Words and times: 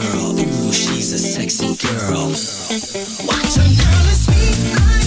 girl. 0.00 0.38
Ooh, 0.38 0.72
she's 0.72 1.12
a 1.12 1.18
sexy 1.18 1.76
girl. 1.76 2.28
Watch 3.26 3.56
a 3.56 3.66
girl 3.80 4.06
and 4.08 4.16
speak. 4.16 5.01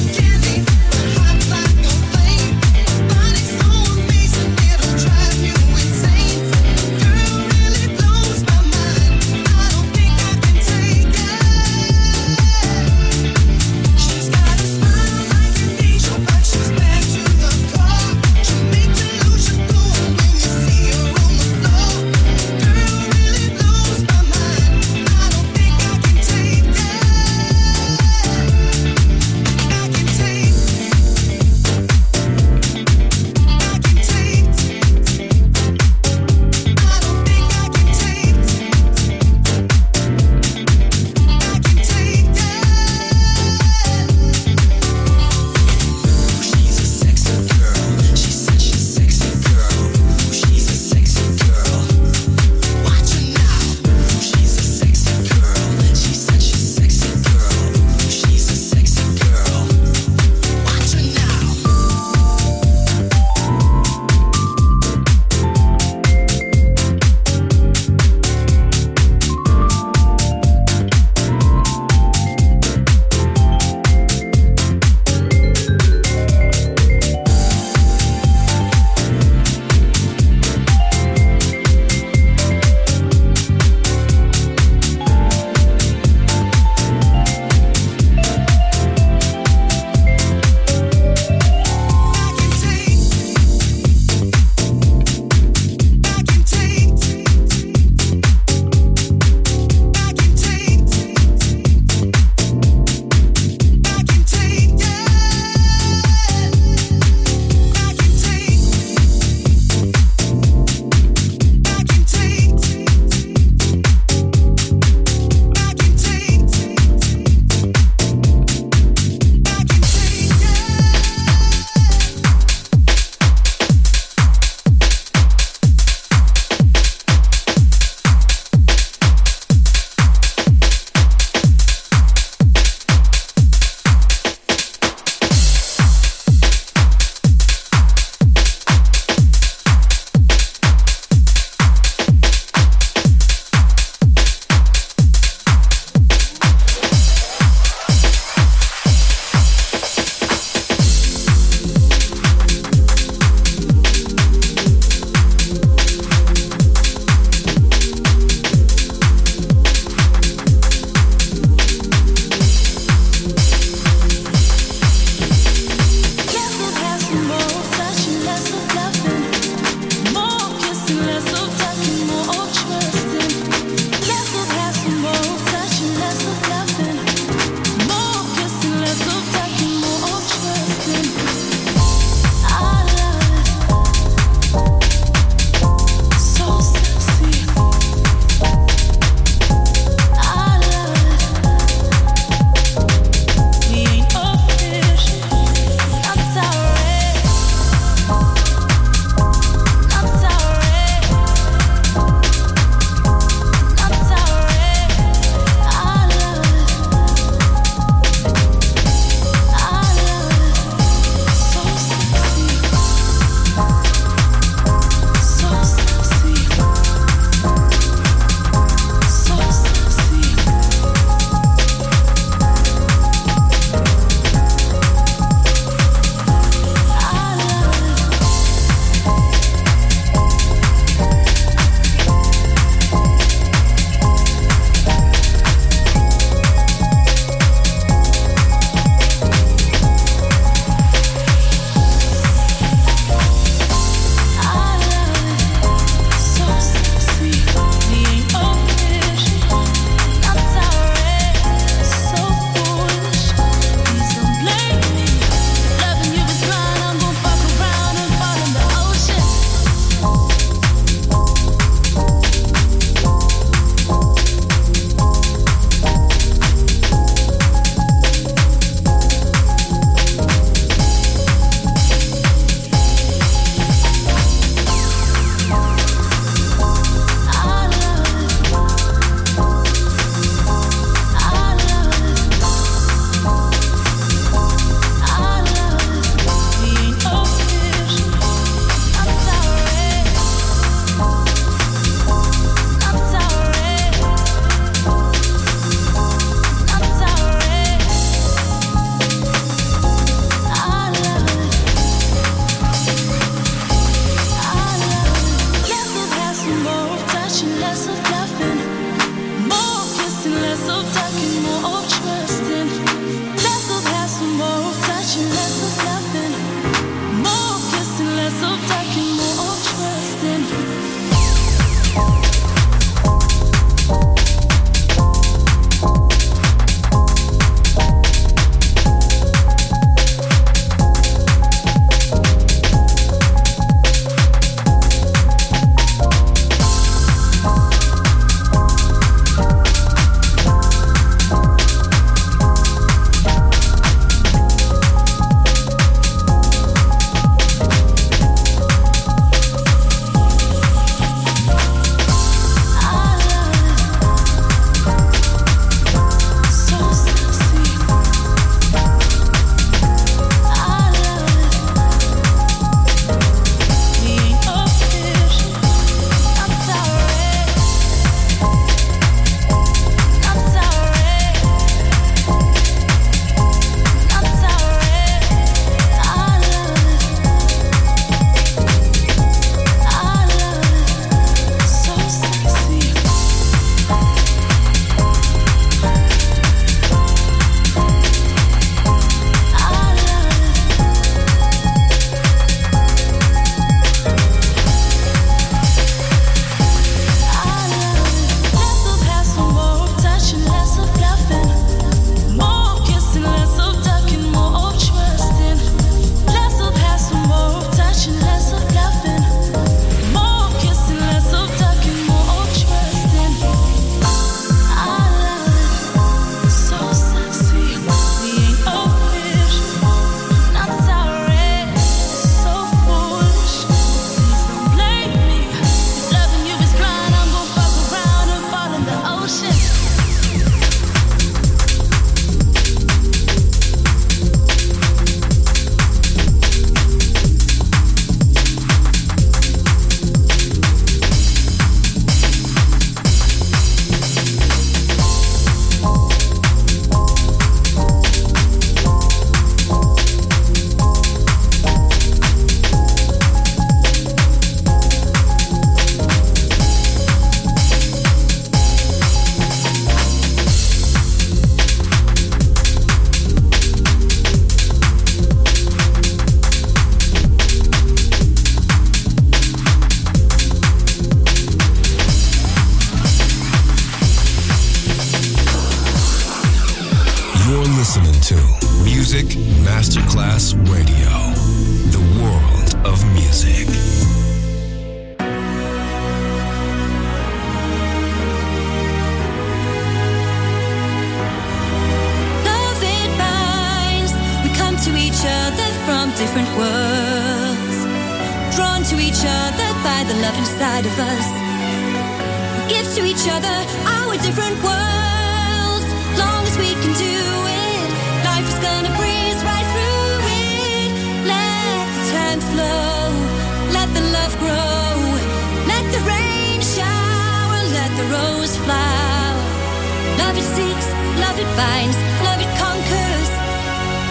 binds, 521.56 521.98
love 522.24 522.40
it 522.40 522.52
conquers. 522.60 523.30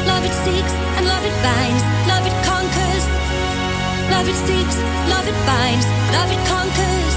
Love 0.08 0.24
it 0.24 0.34
seeks 0.44 0.74
and 0.96 1.06
love 1.06 1.24
it 1.24 1.36
binds, 1.44 1.82
love 2.08 2.24
it 2.26 2.36
conquers. 2.44 3.04
Love 4.10 4.28
it 4.28 4.38
seeks, 4.48 4.76
love 5.08 5.26
it 5.28 5.38
binds, 5.46 5.86
love 6.12 6.30
it 6.32 6.42
conquers. 6.48 7.14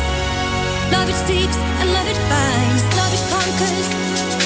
Love 0.92 1.10
it 1.10 1.20
seeks 1.28 1.58
and 1.80 1.88
love 1.92 2.08
it 2.08 2.20
binds, 2.32 2.84
love 2.96 3.14
it 3.14 3.24
conquers. 3.32 4.37